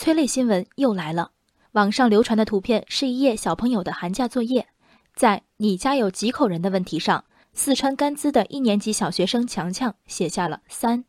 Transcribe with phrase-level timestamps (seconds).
[0.00, 1.32] 催泪新闻又来了。
[1.72, 4.66] 网上流传的图片是一页小朋友的寒假作业，
[5.14, 11.04] 在“你家有几口人”的问题上，四川甘孜的一年级小学生强强写下了三，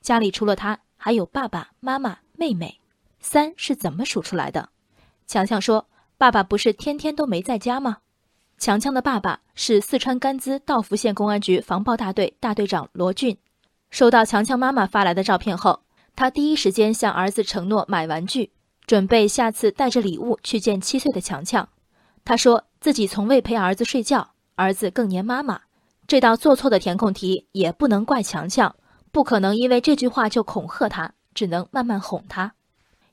[0.00, 2.78] 家里除了他还有爸爸妈妈、妹妹。
[3.18, 4.68] 三是怎么数出来的？
[5.26, 7.96] 强强说：“爸爸不是天天都没在家吗？”
[8.58, 13.36] 强强的爸爸是四川甘孜道孚县公安局防暴大队大队长罗俊。
[13.90, 15.80] 收到强强妈妈发来的照片后，
[16.16, 18.50] 他第一时间向儿子承诺买玩具。
[18.86, 21.68] 准备下次带着礼物去见七岁的强强。
[22.24, 25.60] 他说自己从未陪儿子睡觉，儿子更黏妈妈。
[26.06, 28.76] 这道做错的填空题也不能怪强强，
[29.10, 32.54] 不可能因为这句话就恐吓他，只能慢慢哄他。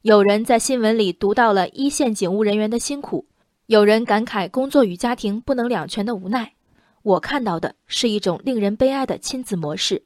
[0.03, 3.25] 有人在新闻里读到了一线警务人员的辛苦，
[3.65, 6.53] 有人感慨工作与家庭不能两全的无奈。
[7.01, 10.05] 我看到的是一种令人悲哀的亲子模式：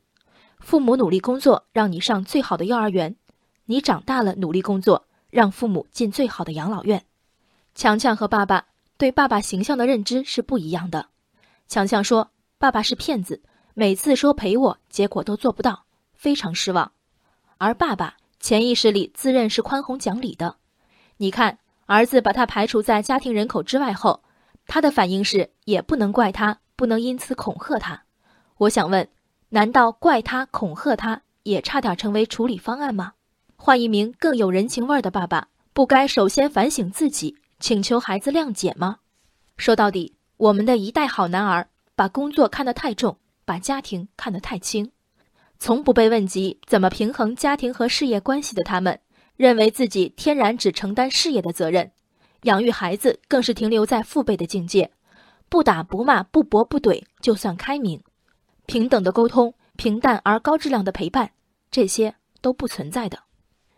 [0.59, 3.13] 父母努力工作，让你上最好的幼儿园；
[3.65, 5.05] 你长大了努力工作。
[5.29, 7.03] 让父母进最好的养老院。
[7.75, 8.65] 强强和爸爸
[8.97, 11.07] 对爸爸形象的认知是不一样的。
[11.67, 16.93] 强强说：“爸爸是骗子，每次说陪我，结果都做不到，非常失望。”
[17.59, 20.55] 而爸爸潜意识里自认是宽宏讲理的。
[21.17, 24.23] 你看，儿子把他排除在家庭人口之外后，
[24.65, 28.03] 他的反应是：也不能怪他，不能因此恐吓他。
[28.59, 29.07] 我想问：
[29.49, 33.13] 难道怪他、恐吓他也差点成为处理方案吗？
[33.55, 38.97] 换一名更有人情味的爸爸，不该首先反省自己，请求孩子谅解吗？
[39.55, 44.91] 说到底，我们的一代好男儿把工作看得太重，把家庭看得太轻，
[45.57, 48.99] 从不被问及怎么平衡家庭和事业关系的他们，
[49.37, 51.91] 认为自己天然只承担事业的责任，
[52.43, 54.91] 养育孩子更是停留在父辈的境界，
[55.49, 58.03] 不打不骂不驳不怼就算开明，
[58.67, 61.31] 平等的沟通，平淡而高质量的陪伴，
[61.71, 63.17] 这些都不存在的。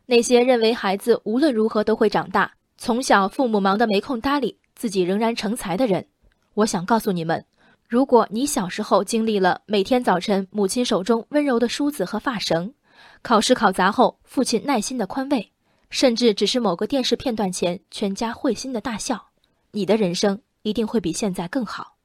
[0.07, 6.07] 那些认为孩子无论如何都会长大，从小父母忙得没空搭理，自己仍然成才的人，
[6.55, 7.45] 我想告诉你们：
[7.87, 12.73] 如果你小时候经历了每天早晨母亲手中温柔的梳子和发绳，
[13.21, 15.51] 考试考砸后父亲耐心的宽慰，
[15.91, 19.27] 甚至只是某个电视片段前全家会心的大笑，
[19.71, 21.97] 你的人生一定会比现在更好。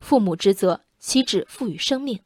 [0.00, 2.18] 父母职责岂止赋予生命？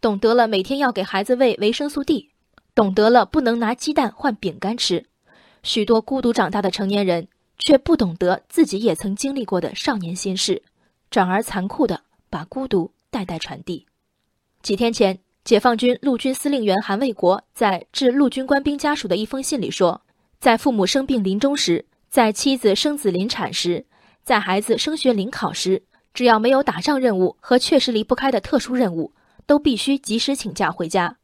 [0.00, 2.30] 懂得了每天要给孩子喂维生素 D。
[2.76, 5.04] 懂得了不能拿鸡蛋换饼干吃，
[5.64, 7.26] 许多孤独长大的成年人
[7.58, 10.62] 却不懂得自己也曾经历过的少年心事，
[11.10, 13.84] 转而残酷的把孤独代代传递。
[14.62, 20.00] 几天前，解放军陆军司令员韩卫国在致陆军官兵家属的一封信里说，
[20.38, 23.84] 在父母生病临终时，在妻子生子临产时，
[24.22, 29.12] 在孩子升学临考时，只要没有打仗任务和确实离不开的特殊任务，
[29.46, 31.16] 都必须及时请假回家。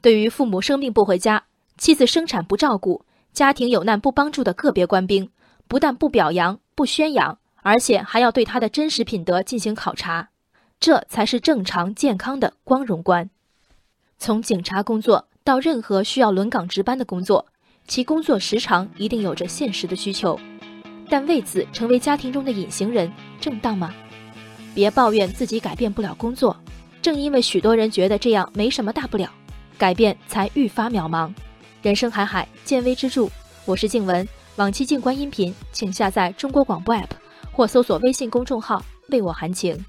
[0.00, 1.44] 对于父母生病不回家、
[1.78, 5.30] 妻子生产不照顾、家庭有难不帮助的个别官兵，
[5.66, 10.28] 不但不表扬、不宣扬，而且还要对他的真实品德进行考察，
[10.78, 13.30] 这才是正常健康的光荣观。
[14.18, 17.46] 从警察工作到任何需要轮岗值班的工作，
[17.88, 20.38] 其工作时长一定有着现实的需求，
[21.08, 23.94] 但为此成为家庭中的隐形人，正当吗？
[24.74, 26.56] 别抱怨自己改变不了工作，
[27.00, 29.30] 正因为许多人觉得这样没什么大不了。
[29.78, 31.32] 改变才愈发渺茫，
[31.82, 33.28] 人生海海，见微知著。
[33.64, 34.26] 我是静文，
[34.56, 37.08] 往期静观音频，请下载中国广播 app
[37.52, 39.84] 或搜索微信公众号“为我含情”。